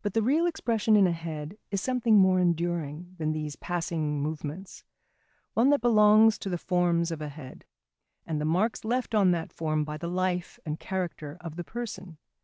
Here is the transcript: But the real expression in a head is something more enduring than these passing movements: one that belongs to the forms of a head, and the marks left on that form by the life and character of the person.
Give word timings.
But 0.00 0.14
the 0.14 0.22
real 0.22 0.46
expression 0.46 0.94
in 0.94 1.08
a 1.08 1.12
head 1.12 1.58
is 1.72 1.80
something 1.80 2.16
more 2.16 2.38
enduring 2.38 3.16
than 3.18 3.32
these 3.32 3.56
passing 3.56 4.22
movements: 4.22 4.84
one 5.54 5.70
that 5.70 5.80
belongs 5.80 6.38
to 6.38 6.48
the 6.48 6.56
forms 6.56 7.10
of 7.10 7.20
a 7.20 7.30
head, 7.30 7.64
and 8.28 8.40
the 8.40 8.44
marks 8.44 8.84
left 8.84 9.12
on 9.12 9.32
that 9.32 9.52
form 9.52 9.82
by 9.84 9.96
the 9.96 10.06
life 10.08 10.60
and 10.64 10.78
character 10.78 11.36
of 11.40 11.56
the 11.56 11.64
person. 11.64 12.16